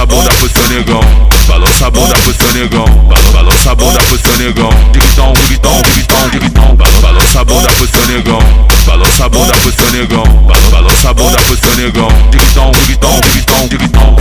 [0.00, 1.00] balança a bunda pro seu negão,
[1.46, 2.84] balança a bunda pro seu negão,
[3.32, 8.06] balança a bunda pro seu negão, digitão, digitão, digitão, digitão, balança a bunda pro seu
[8.06, 8.38] negão,
[8.86, 10.24] balança a bunda pro seu negão,
[10.70, 14.16] balança a bunda pro seu negão, digitão, digitão, digitão, digitão,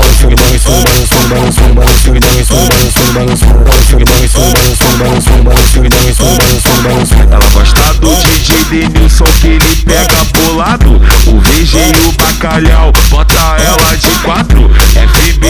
[7.31, 13.33] ela gosta do DJ Denilson que ele pega bolado O VG e o bacalhau, bota
[13.59, 15.05] ela de quatro É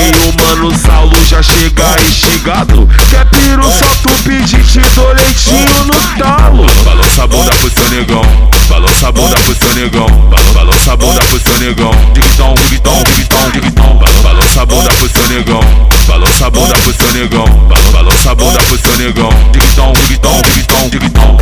[0.09, 2.89] e o mano Saulo já chega instigado.
[3.09, 6.65] Quer piru, só tu pedir, te dou leitinho no talo.
[6.83, 8.21] Balança a bunda pro seu negão.
[8.67, 10.07] Balança a bunda pro seu negão.
[10.53, 11.91] Balança a bunda pro seu negão.
[12.13, 13.99] Digitão, digitão, digitão, digitão.
[14.23, 15.61] Balança a bunda pro seu negão.
[16.07, 17.45] Balança a bunda pro seu negão.
[17.91, 19.29] Balança a bunda pro seu negão.
[19.51, 21.38] Digitão, digitão, digitão, digitão.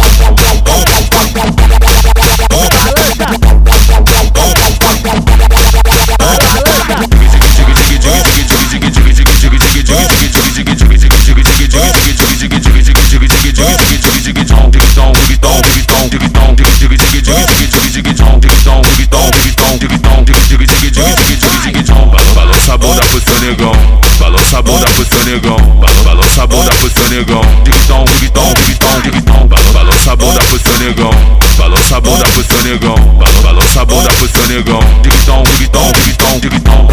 [25.48, 25.58] Negão,
[26.04, 30.80] balança a bunda pro seu negão, digitão, digitão, digitão, digitão, balança a bunda pro seu
[30.80, 31.12] negão,
[31.58, 32.96] balança a bunda pro seu negão,
[33.42, 36.88] balança a bunda pro seu negão, digitão, digitão, digitão, digitão.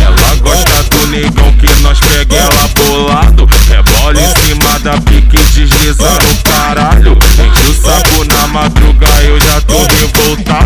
[0.00, 3.48] Ela gosta do negão que nós pega ela bolado.
[3.68, 7.12] Rebola em cima da pique desliza no caralho.
[7.12, 10.65] Enche o saco na madruga, eu já tô revoltado.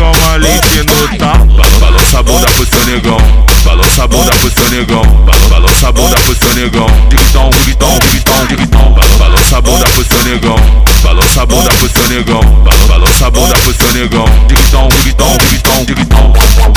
[0.00, 1.46] Toma leite no tapa.
[1.78, 3.18] Balança a bunda pro seu negão.
[3.64, 5.02] Balança a bunda pro seu negão.
[5.50, 6.86] Balança a bunda pro seu negão.
[7.10, 8.94] Digitão, digitão, digitão, digitão.
[9.18, 10.56] Balança a bunda pro seu negão.
[11.02, 12.40] Balança a bunda pro seu negão.
[12.88, 14.24] Balança a bunda pro seu negão.
[14.48, 16.69] Digitão, digitão, digitão, digitão.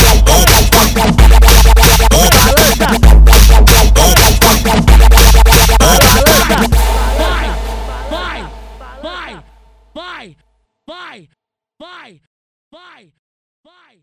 [12.74, 13.12] Bye.
[13.64, 14.02] Bye.